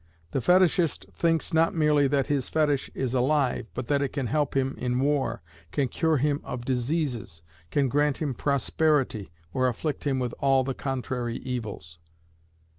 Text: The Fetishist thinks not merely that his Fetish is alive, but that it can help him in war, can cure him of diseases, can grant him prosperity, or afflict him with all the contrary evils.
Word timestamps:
The 0.31 0.41
Fetishist 0.41 1.05
thinks 1.13 1.53
not 1.53 1.75
merely 1.75 2.07
that 2.07 2.25
his 2.25 2.49
Fetish 2.49 2.89
is 2.95 3.13
alive, 3.13 3.67
but 3.75 3.85
that 3.85 4.01
it 4.01 4.13
can 4.13 4.25
help 4.25 4.57
him 4.57 4.73
in 4.79 4.99
war, 4.99 5.43
can 5.71 5.89
cure 5.89 6.17
him 6.17 6.41
of 6.43 6.65
diseases, 6.65 7.43
can 7.69 7.87
grant 7.87 8.17
him 8.17 8.33
prosperity, 8.33 9.29
or 9.53 9.67
afflict 9.67 10.05
him 10.05 10.17
with 10.17 10.33
all 10.39 10.63
the 10.63 10.73
contrary 10.73 11.37
evils. 11.37 11.99